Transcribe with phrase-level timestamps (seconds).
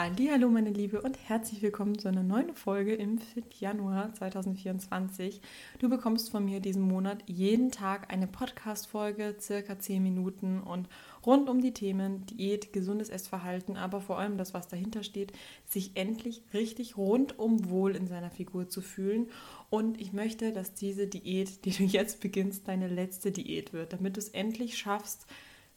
[0.00, 5.40] Hallo meine Liebe und herzlich willkommen zu einer neuen Folge im Fit Januar 2024.
[5.80, 10.88] Du bekommst von mir diesen Monat jeden Tag eine Podcast Folge, circa 10 Minuten und
[11.26, 15.32] rund um die Themen Diät, gesundes Essverhalten, aber vor allem das was dahinter steht,
[15.66, 19.26] sich endlich richtig rundum wohl in seiner Figur zu fühlen
[19.68, 24.14] und ich möchte, dass diese Diät, die du jetzt beginnst, deine letzte Diät wird, damit
[24.14, 25.26] du es endlich schaffst,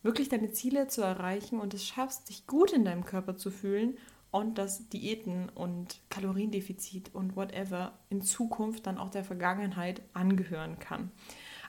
[0.03, 3.97] wirklich deine Ziele zu erreichen und es schaffst, dich gut in deinem Körper zu fühlen
[4.31, 11.11] und dass Diäten und Kaloriendefizit und whatever in Zukunft dann auch der Vergangenheit angehören kann.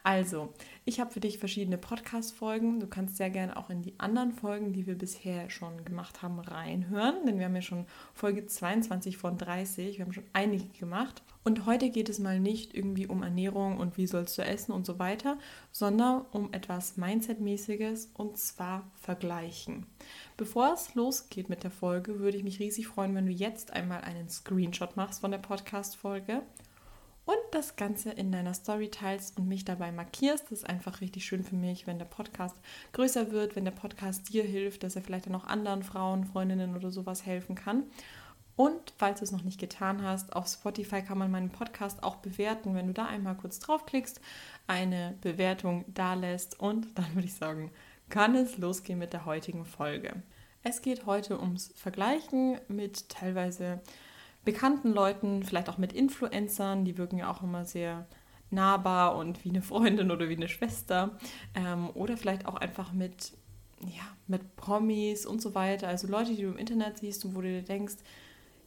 [0.04, 0.52] Also,
[0.84, 2.80] ich habe für dich verschiedene Podcast-Folgen.
[2.80, 6.40] Du kannst sehr gerne auch in die anderen Folgen, die wir bisher schon gemacht haben,
[6.40, 9.98] reinhören, denn wir haben ja schon Folge 22 von 30.
[9.98, 11.22] Wir haben schon einige gemacht.
[11.44, 14.86] Und heute geht es mal nicht irgendwie um Ernährung und wie sollst du essen und
[14.86, 15.38] so weiter,
[15.72, 19.86] sondern um etwas Mindset-mäßiges und zwar Vergleichen.
[20.36, 24.02] Bevor es losgeht mit der Folge, würde ich mich riesig freuen, wenn du jetzt einmal
[24.02, 26.42] einen Screenshot machst von der Podcast-Folge
[27.24, 30.44] und das Ganze in deiner Story teilst und mich dabei markierst.
[30.44, 32.56] Das ist einfach richtig schön für mich, wenn der Podcast
[32.92, 36.76] größer wird, wenn der Podcast dir hilft, dass er vielleicht dann auch anderen Frauen, Freundinnen
[36.76, 37.84] oder sowas helfen kann.
[38.56, 42.16] Und falls du es noch nicht getan hast, auf Spotify kann man meinen Podcast auch
[42.16, 42.74] bewerten.
[42.74, 44.20] Wenn du da einmal kurz draufklickst,
[44.66, 47.70] eine Bewertung da lässt und dann würde ich sagen,
[48.08, 50.22] kann es losgehen mit der heutigen Folge.
[50.62, 53.80] Es geht heute ums Vergleichen mit teilweise
[54.44, 58.06] bekannten Leuten, vielleicht auch mit Influencern, die wirken ja auch immer sehr
[58.50, 61.18] nahbar und wie eine Freundin oder wie eine Schwester.
[61.54, 63.32] Ähm, oder vielleicht auch einfach mit,
[63.80, 65.88] ja, mit Promis und so weiter.
[65.88, 67.96] Also Leute, die du im Internet siehst und wo du dir denkst,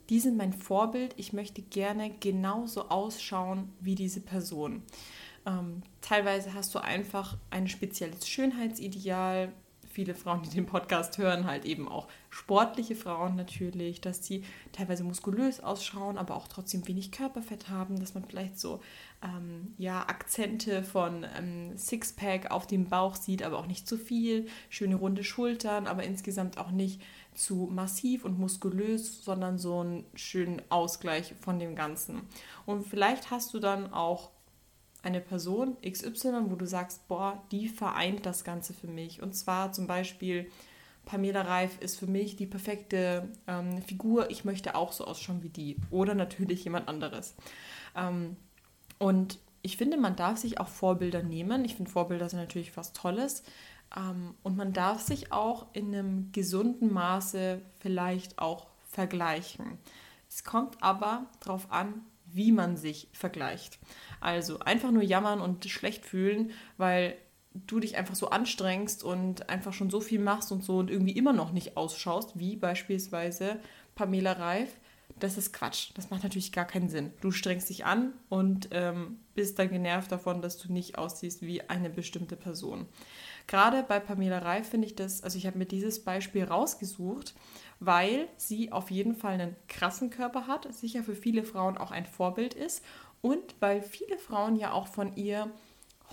[0.10, 4.84] die sind mein Vorbild, ich möchte gerne genauso ausschauen wie diese Person.
[5.46, 9.52] Ähm, teilweise hast du einfach ein spezielles Schönheitsideal,
[9.96, 15.06] viele Frauen, die den Podcast hören, halt eben auch sportliche Frauen natürlich, dass sie teilweise
[15.06, 18.82] muskulös ausschauen, aber auch trotzdem wenig Körperfett haben, dass man vielleicht so
[19.24, 24.48] ähm, ja, Akzente von ähm, Sixpack auf dem Bauch sieht, aber auch nicht zu viel,
[24.70, 27.02] schöne runde Schultern, aber insgesamt auch nicht
[27.36, 32.22] zu massiv und muskulös, sondern so einen schönen Ausgleich von dem Ganzen.
[32.66, 34.32] Und vielleicht hast du dann auch
[35.04, 39.22] eine Person XY, wo du sagst, boah, die vereint das Ganze für mich.
[39.22, 40.50] Und zwar zum Beispiel,
[41.06, 44.32] Pamela Reif ist für mich die perfekte ähm, Figur.
[44.32, 45.78] Ich möchte auch so ausschauen wie die.
[45.92, 47.36] Oder natürlich jemand anderes.
[47.96, 48.36] Ähm,
[48.98, 51.66] und ich finde, man darf sich auch Vorbilder nehmen.
[51.66, 53.44] Ich finde, Vorbilder sind natürlich was Tolles.
[53.96, 59.78] Ähm, und man darf sich auch in einem gesunden Maße vielleicht auch vergleichen.
[60.30, 63.80] Es kommt aber darauf an, wie man sich vergleicht.
[64.20, 67.16] Also einfach nur jammern und schlecht fühlen, weil
[67.54, 71.16] du dich einfach so anstrengst und einfach schon so viel machst und so und irgendwie
[71.16, 73.60] immer noch nicht ausschaust, wie beispielsweise
[73.96, 74.76] Pamela Reif,
[75.20, 75.92] das ist Quatsch.
[75.96, 77.14] Das macht natürlich gar keinen Sinn.
[77.22, 81.62] Du strengst dich an und ähm, bist dann genervt davon, dass du nicht aussiehst wie
[81.62, 82.88] eine bestimmte Person.
[83.48, 87.36] Gerade bei Pamela Reif finde ich das, also ich habe mir dieses Beispiel rausgesucht,
[87.80, 92.06] weil sie auf jeden Fall einen krassen Körper hat, sicher für viele Frauen auch ein
[92.06, 92.84] Vorbild ist
[93.22, 95.52] und weil viele Frauen ja auch von ihr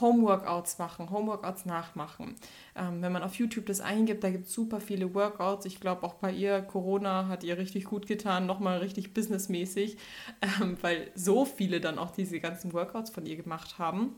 [0.01, 2.35] Homeworkouts machen, Homeworkouts nachmachen.
[2.75, 5.67] Ähm, wenn man auf YouTube das eingibt, da gibt es super viele Workouts.
[5.67, 9.97] Ich glaube auch bei ihr, Corona hat ihr richtig gut getan, nochmal richtig businessmäßig,
[10.61, 14.17] ähm, weil so viele dann auch diese ganzen Workouts von ihr gemacht haben.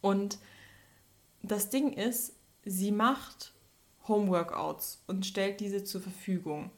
[0.00, 0.38] Und
[1.42, 2.33] das Ding ist,
[2.64, 3.52] sie macht
[4.08, 6.70] Homeworkouts und stellt diese zur Verfügung.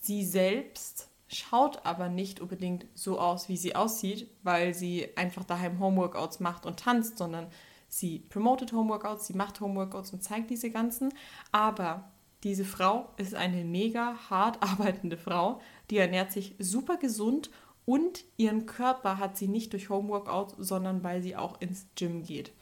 [0.00, 5.78] Sie selbst schaut aber nicht unbedingt so aus, wie sie aussieht, weil sie einfach daheim
[5.78, 7.46] Homeworkouts macht und tanzt, sondern
[7.88, 11.14] sie promotet Homeworkouts, sie macht Homeworkouts und zeigt diese ganzen.
[11.52, 12.10] Aber
[12.42, 15.60] diese Frau ist eine mega hart arbeitende Frau,
[15.90, 17.50] die ernährt sich super gesund
[17.86, 22.52] und ihren Körper hat sie nicht durch Homeworkouts, sondern weil sie auch ins Gym geht.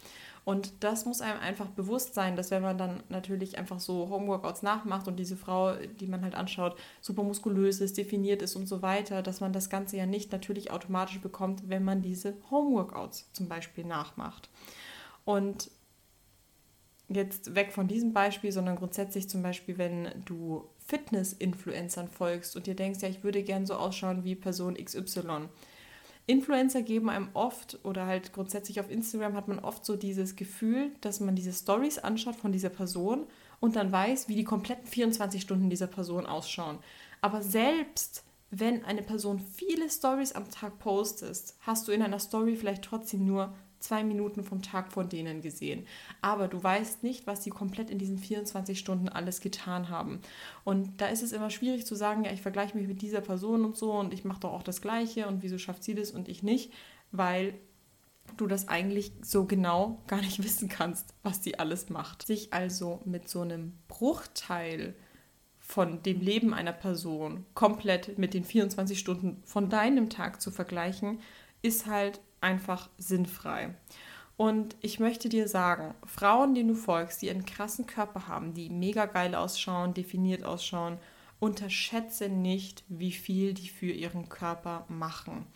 [0.48, 4.62] Und das muss einem einfach bewusst sein, dass wenn man dann natürlich einfach so Homeworkouts
[4.62, 8.80] nachmacht und diese Frau, die man halt anschaut, super muskulös ist, definiert ist und so
[8.80, 13.46] weiter, dass man das Ganze ja nicht natürlich automatisch bekommt, wenn man diese Homeworkouts zum
[13.46, 14.48] Beispiel nachmacht.
[15.26, 15.70] Und
[17.10, 22.74] jetzt weg von diesem Beispiel, sondern grundsätzlich zum Beispiel, wenn du Fitness-Influencern folgst und dir
[22.74, 25.50] denkst, ja, ich würde gern so ausschauen wie Person XY
[26.28, 30.92] Influencer geben einem oft oder halt grundsätzlich auf Instagram hat man oft so dieses Gefühl,
[31.00, 33.26] dass man diese Stories anschaut von dieser Person
[33.60, 36.78] und dann weiß, wie die kompletten 24 Stunden dieser Person ausschauen.
[37.22, 42.56] Aber selbst wenn eine Person viele Stories am Tag postest, hast du in einer Story
[42.56, 45.86] vielleicht trotzdem nur zwei Minuten vom Tag von denen gesehen.
[46.20, 50.20] Aber du weißt nicht, was sie komplett in diesen 24 Stunden alles getan haben.
[50.64, 53.64] Und da ist es immer schwierig zu sagen, ja, ich vergleiche mich mit dieser Person
[53.64, 56.28] und so und ich mache doch auch das Gleiche und wieso schafft sie das und
[56.28, 56.72] ich nicht,
[57.12, 57.54] weil
[58.36, 62.26] du das eigentlich so genau gar nicht wissen kannst, was sie alles macht.
[62.26, 64.94] Sich also mit so einem Bruchteil
[65.58, 71.20] von dem Leben einer Person komplett mit den 24 Stunden von deinem Tag zu vergleichen,
[71.60, 73.74] ist halt einfach sinnfrei.
[74.36, 78.70] Und ich möchte dir sagen, Frauen, denen du folgst, die einen krassen Körper haben, die
[78.70, 80.98] mega geil ausschauen, definiert ausschauen,
[81.40, 85.46] unterschätze nicht, wie viel die für ihren Körper machen.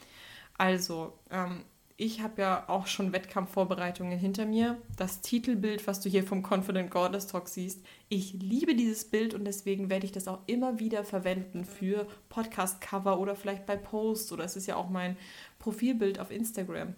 [0.58, 1.64] Also, ähm,
[2.02, 4.76] ich habe ja auch schon Wettkampfvorbereitungen hinter mir.
[4.96, 9.44] Das Titelbild, was du hier vom Confident Goddess Talk siehst, ich liebe dieses Bild und
[9.44, 14.42] deswegen werde ich das auch immer wieder verwenden für Podcast-Cover oder vielleicht bei Posts oder
[14.42, 15.16] es ist ja auch mein
[15.60, 16.94] Profilbild auf Instagram.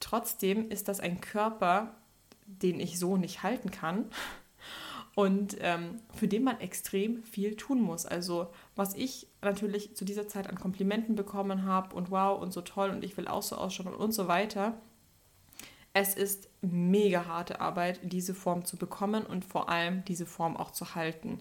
[0.00, 1.94] Trotzdem ist das ein Körper,
[2.46, 4.06] den ich so nicht halten kann
[5.14, 8.06] und ähm, für den man extrem viel tun muss.
[8.06, 12.62] Also was ich natürlich zu dieser Zeit an Komplimenten bekommen habe und wow und so
[12.62, 14.80] toll und ich will auch so ausschauen und so weiter.
[15.94, 20.70] Es ist mega harte Arbeit, diese Form zu bekommen und vor allem diese Form auch
[20.70, 21.38] zu halten.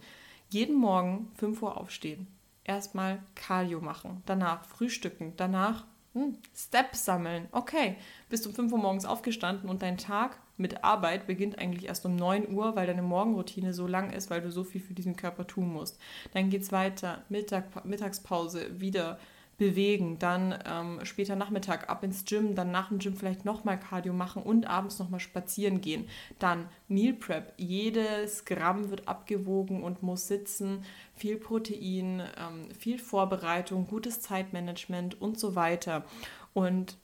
[0.50, 2.28] Jeden Morgen 5 Uhr aufstehen,
[2.66, 7.48] erstmal Cardio machen, danach frühstücken, danach hm, Steps sammeln.
[7.54, 7.96] Okay,
[8.28, 12.16] bist um 5 Uhr morgens aufgestanden und dein Tag mit Arbeit beginnt eigentlich erst um
[12.16, 15.48] 9 Uhr, weil deine Morgenroutine so lang ist, weil du so viel für diesen Körper
[15.48, 16.00] tun musst.
[16.34, 19.20] Dann geht es weiter, Mittag, Mittagspause, wieder
[19.62, 24.12] bewegen, dann ähm, später Nachmittag ab ins Gym, dann nach dem Gym vielleicht nochmal Cardio
[24.12, 26.08] machen und abends nochmal spazieren gehen.
[26.40, 30.84] Dann Meal Prep, jedes Gramm wird abgewogen und muss sitzen,
[31.16, 36.06] viel Protein, ähm, viel Vorbereitung, gutes Zeitmanagement und so weiter.
[36.54, 36.98] Und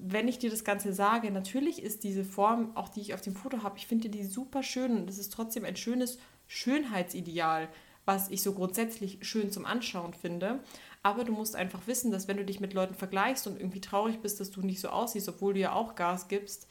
[0.00, 3.34] wenn ich dir das Ganze sage, natürlich ist diese Form, auch die ich auf dem
[3.34, 7.68] Foto habe, ich finde die super schön und es ist trotzdem ein schönes Schönheitsideal,
[8.04, 10.60] was ich so grundsätzlich schön zum Anschauen finde.
[11.02, 14.20] Aber du musst einfach wissen, dass wenn du dich mit Leuten vergleichst und irgendwie traurig
[14.20, 16.66] bist, dass du nicht so aussiehst, obwohl du ja auch Gas gibst,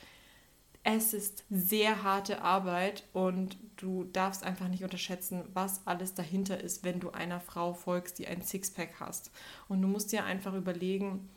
[0.84, 6.86] es ist sehr harte Arbeit und du darfst einfach nicht unterschätzen, was alles dahinter ist,
[6.86, 9.32] wenn du einer Frau folgst, die ein Sixpack hast.
[9.68, 11.30] Und du musst dir einfach überlegen,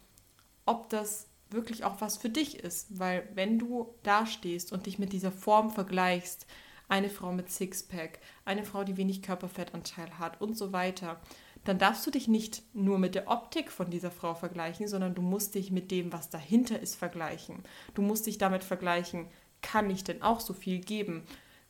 [0.67, 5.13] ob das wirklich auch was für dich ist, weil wenn du dastehst und dich mit
[5.13, 6.47] dieser Form vergleichst,
[6.89, 11.21] eine Frau mit Sixpack, eine Frau, die wenig Körperfettanteil hat und so weiter,
[11.65, 15.23] dann darfst du dich nicht nur mit der Optik von dieser Frau vergleichen, sondern du
[15.23, 17.63] musst dich mit dem, was dahinter ist, vergleichen.
[17.95, 19.29] Du musst dich damit vergleichen,
[19.63, 21.25] kann ich denn auch so viel geben?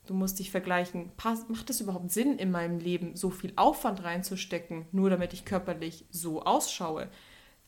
[0.07, 1.11] Du musst dich vergleichen,
[1.47, 6.05] macht es überhaupt Sinn in meinem Leben, so viel Aufwand reinzustecken, nur damit ich körperlich
[6.09, 7.09] so ausschaue?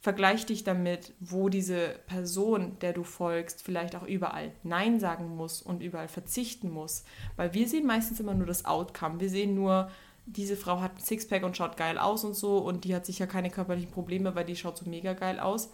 [0.03, 5.61] Vergleich dich damit, wo diese Person, der du folgst, vielleicht auch überall Nein sagen muss
[5.61, 7.05] und überall verzichten muss.
[7.38, 9.21] Weil wir sehen meistens immer nur das Outcome.
[9.21, 9.89] Wir sehen nur,
[10.25, 13.27] diese Frau hat ein Sixpack und schaut geil aus und so und die hat sicher
[13.27, 15.71] keine körperlichen Probleme, weil die schaut so mega geil aus.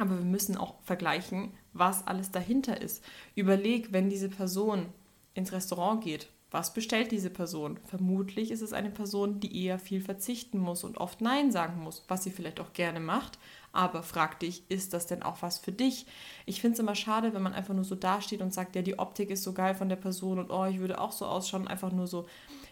[0.00, 3.04] Aber wir müssen auch vergleichen, was alles dahinter ist.
[3.36, 4.86] Überleg, wenn diese Person
[5.34, 7.80] ins Restaurant geht, was bestellt diese Person?
[7.84, 12.04] Vermutlich ist es eine Person, die eher viel verzichten muss und oft Nein sagen muss,
[12.06, 13.40] was sie vielleicht auch gerne macht.
[13.72, 16.06] Aber frag dich, ist das denn auch was für dich?
[16.46, 19.00] Ich finde es immer schade, wenn man einfach nur so dasteht und sagt, ja, die
[19.00, 21.90] Optik ist so geil von der Person und oh, ich würde auch so ausschauen, einfach
[21.90, 22.26] nur so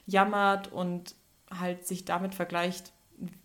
[0.07, 1.17] jammert und
[1.51, 2.93] halt sich damit vergleicht,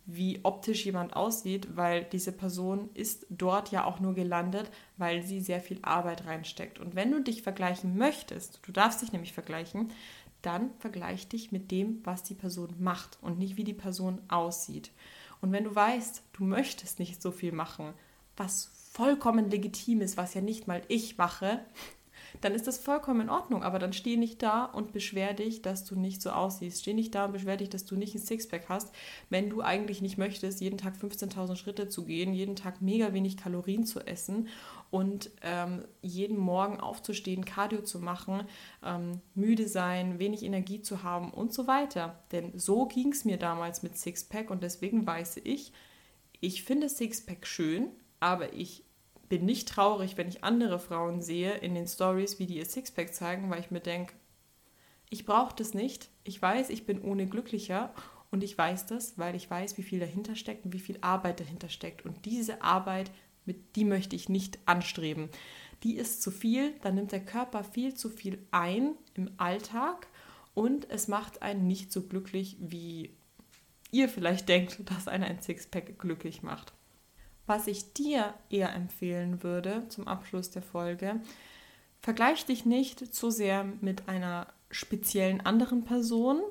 [0.05, 5.39] wie optisch jemand aussieht, weil diese Person ist dort ja auch nur gelandet, weil sie
[5.39, 6.79] sehr viel Arbeit reinsteckt.
[6.79, 9.91] Und wenn du dich vergleichen möchtest, du darfst dich nämlich vergleichen,
[10.47, 14.91] dann vergleich dich mit dem, was die Person macht und nicht wie die Person aussieht.
[15.41, 17.93] Und wenn du weißt, du möchtest nicht so viel machen,
[18.37, 21.59] was vollkommen legitim ist, was ja nicht mal ich mache,
[22.41, 23.61] dann ist das vollkommen in Ordnung.
[23.61, 26.81] Aber dann steh nicht da und beschwer dich, dass du nicht so aussiehst.
[26.81, 28.93] Steh nicht da und beschwer dich, dass du nicht ein Sixpack hast,
[29.29, 33.37] wenn du eigentlich nicht möchtest, jeden Tag 15.000 Schritte zu gehen, jeden Tag mega wenig
[33.37, 34.47] Kalorien zu essen
[34.89, 38.43] und ähm, jeden Morgen aufzustehen, Cardio zu machen,
[38.83, 42.23] ähm, müde sein, wenig Energie zu haben und so weiter.
[42.31, 45.71] Denn so ging es mir damals mit Sixpack und deswegen weiß ich,
[46.39, 47.89] ich finde Sixpack schön,
[48.19, 48.83] aber ich
[49.29, 53.13] bin nicht traurig, wenn ich andere Frauen sehe in den Stories, wie die ihr Sixpack
[53.13, 54.13] zeigen, weil ich mir denke,
[55.09, 56.09] ich brauche das nicht.
[56.23, 57.93] Ich weiß, ich bin ohne glücklicher
[58.29, 61.39] und ich weiß das, weil ich weiß, wie viel dahinter steckt und wie viel Arbeit
[61.39, 62.05] dahinter steckt.
[62.05, 63.11] Und diese Arbeit,
[63.47, 65.29] mit die möchte ich nicht anstreben.
[65.83, 70.07] Die ist zu viel, dann nimmt der Körper viel zu viel ein im Alltag
[70.53, 73.11] und es macht einen nicht so glücklich, wie
[73.91, 76.73] ihr vielleicht denkt, dass einer ein Sixpack glücklich macht.
[77.45, 81.21] Was ich dir eher empfehlen würde zum Abschluss der Folge,
[82.01, 86.41] vergleich dich nicht zu sehr mit einer speziellen anderen Person,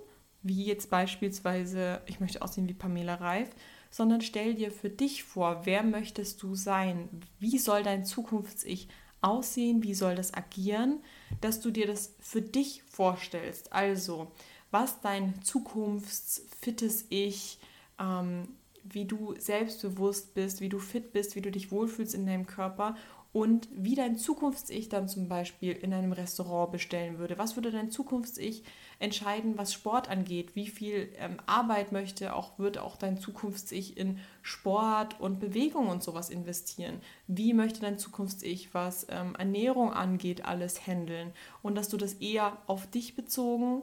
[0.43, 3.51] wie jetzt beispielsweise, ich möchte aussehen wie Pamela Reif,
[3.97, 7.09] sondern stell dir für dich vor, wer möchtest du sein?
[7.39, 8.89] Wie soll dein Zukunfts-Ich
[9.23, 9.83] aussehen?
[9.83, 11.01] Wie soll das agieren?
[11.41, 13.73] Dass du dir das für dich vorstellst.
[13.73, 14.31] Also,
[14.71, 17.59] was dein zukunftsfittes Ich,
[17.99, 18.49] ähm,
[18.85, 22.97] wie du selbstbewusst bist, wie du fit bist, wie du dich wohlfühlst in deinem Körper
[23.33, 27.39] und wie dein Zukunfts-Ich dann zum Beispiel in einem Restaurant bestellen würde.
[27.39, 28.65] Was würde dein Zukunfts-Ich
[28.99, 30.57] entscheiden, was Sport angeht?
[30.57, 36.03] Wie viel ähm, Arbeit möchte auch, würde auch dein Zukunfts-Ich in Sport und Bewegung und
[36.03, 37.01] sowas investieren?
[37.27, 41.33] Wie möchte dein Zukunfts-Ich, was ähm, Ernährung angeht, alles handeln?
[41.63, 43.83] Und dass du das eher auf dich bezogen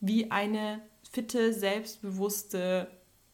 [0.00, 2.88] wie eine fitte, selbstbewusste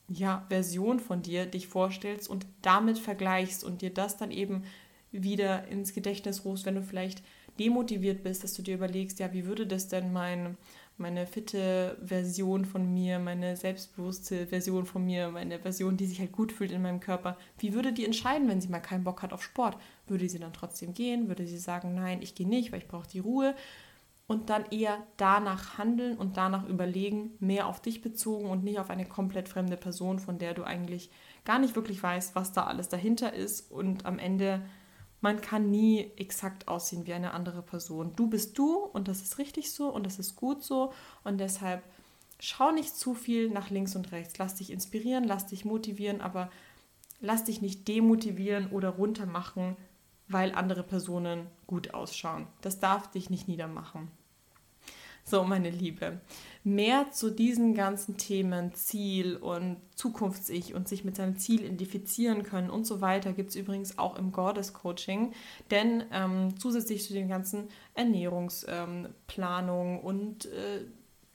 [0.09, 4.65] ja, Version von dir dich vorstellst und damit vergleichst und dir das dann eben
[5.13, 7.23] wieder ins Gedächtnis rufst, wenn du vielleicht
[7.59, 10.57] demotiviert bist, dass du dir überlegst, ja, wie würde das denn mein,
[10.97, 16.33] meine fitte Version von mir, meine selbstbewusste Version von mir, meine Version, die sich halt
[16.33, 19.33] gut fühlt in meinem Körper, wie würde die entscheiden, wenn sie mal keinen Bock hat
[19.33, 19.77] auf Sport?
[20.07, 21.29] Würde sie dann trotzdem gehen?
[21.29, 23.55] Würde sie sagen, nein, ich gehe nicht, weil ich brauche die Ruhe?
[24.29, 28.89] Und dann eher danach handeln und danach überlegen, mehr auf dich bezogen und nicht auf
[28.89, 31.11] eine komplett fremde Person, von der du eigentlich
[31.45, 34.63] gar nicht wirklich weißt, was da alles dahinter ist und am Ende
[35.23, 38.15] man kann nie exakt aussehen wie eine andere Person.
[38.17, 40.93] Du bist du und das ist richtig so und das ist gut so
[41.25, 41.83] und deshalb
[42.41, 44.37] schau nicht zu viel nach links und rechts.
[44.39, 46.51] Lass dich inspirieren, lass dich motivieren, aber
[47.21, 49.77] lass dich nicht demotivieren oder runtermachen,
[50.27, 52.49] weil andere Personen gut ausschauen.
[52.61, 54.11] Das darf dich nicht niedermachen.
[55.25, 56.21] So, meine Liebe,
[56.65, 62.71] mehr zu diesen ganzen Themen, Ziel und Zukunfts-Ich und sich mit seinem Ziel identifizieren können
[62.71, 65.33] und so weiter gibt es übrigens auch im Goddess Coaching.
[65.71, 70.87] Denn ähm, zusätzlich zu den ganzen Ernährungsplanungen ähm, und äh,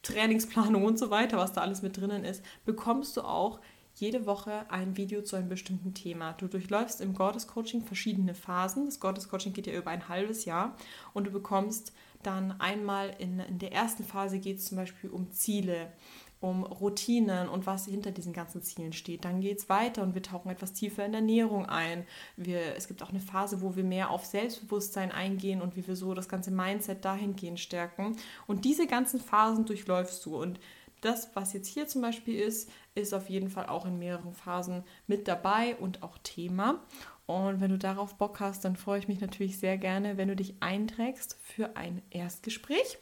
[0.03, 3.60] Trainingsplanung und so weiter, was da alles mit drinnen ist, bekommst du auch
[3.96, 6.34] jede Woche ein Video zu einem bestimmten Thema.
[6.34, 8.86] Du durchläufst im Goddess Coaching verschiedene Phasen.
[8.86, 10.75] Das Goddess Coaching geht ja über ein halbes Jahr
[11.13, 11.94] und du bekommst
[12.24, 15.92] dann einmal in, in der ersten Phase geht es zum Beispiel um Ziele,
[16.40, 19.26] um Routinen und was hinter diesen ganzen Zielen steht.
[19.26, 22.06] Dann geht es weiter und wir tauchen etwas tiefer in Ernährung ein.
[22.36, 25.96] Wir, es gibt auch eine Phase, wo wir mehr auf Selbstbewusstsein eingehen und wie wir
[25.96, 28.16] so das ganze Mindset dahingehend stärken.
[28.46, 30.40] Und diese ganzen Phasen durchläufst du.
[30.40, 30.60] Und
[31.02, 34.84] das, was jetzt hier zum Beispiel ist, ist auf jeden Fall auch in mehreren Phasen
[35.08, 36.84] mit dabei und auch Thema.
[37.28, 40.36] Und wenn du darauf Bock hast, dann freue ich mich natürlich sehr gerne, wenn du
[40.36, 42.98] dich einträgst für ein Erstgespräch.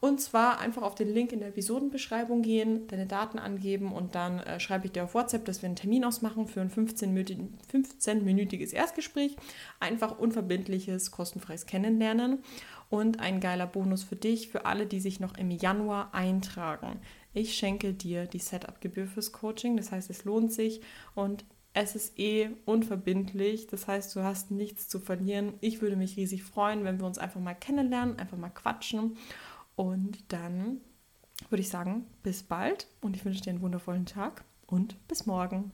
[0.00, 4.40] Und zwar einfach auf den Link in der Episodenbeschreibung gehen, deine Daten angeben und dann
[4.40, 9.36] äh, schreibe ich dir auf WhatsApp, dass wir einen Termin ausmachen für ein 15-minütiges Erstgespräch.
[9.78, 12.38] Einfach unverbindliches, kostenfreies Kennenlernen
[12.88, 16.98] und ein geiler Bonus für dich, für alle, die sich noch im Januar eintragen.
[17.34, 20.80] Ich schenke dir die Setup-Gebühr fürs Coaching, das heißt, es lohnt sich
[21.14, 25.54] und es ist eh unverbindlich, das heißt, du hast nichts zu verlieren.
[25.60, 29.16] Ich würde mich riesig freuen, wenn wir uns einfach mal kennenlernen, einfach mal quatschen.
[29.76, 30.80] Und dann
[31.48, 35.72] würde ich sagen, bis bald und ich wünsche dir einen wundervollen Tag und bis morgen.